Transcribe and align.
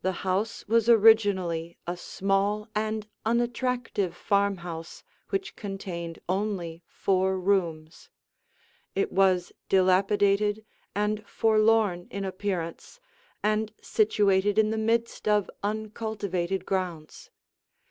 The 0.00 0.12
house 0.24 0.66
was 0.68 0.88
originally 0.88 1.76
a 1.86 1.98
small 1.98 2.66
and 2.74 3.06
unattractive 3.26 4.16
farmhouse 4.16 5.04
which 5.28 5.54
contained 5.54 6.18
only 6.30 6.82
four 6.86 7.38
rooms; 7.38 8.08
it 8.94 9.12
was 9.12 9.52
dilapidated 9.68 10.64
and 10.94 11.26
forlorn 11.28 12.06
in 12.10 12.24
appearance 12.24 13.00
and 13.42 13.70
situated 13.82 14.58
in 14.58 14.70
the 14.70 14.78
midst 14.78 15.28
of 15.28 15.50
uncultivated 15.62 16.64
grounds. 16.64 17.28